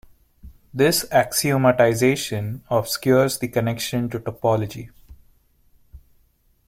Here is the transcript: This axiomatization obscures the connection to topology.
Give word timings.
This 0.73 1.05
axiomatization 1.11 2.61
obscures 2.71 3.37
the 3.37 3.47
connection 3.47 4.09
to 4.09 4.19
topology. 4.19 4.89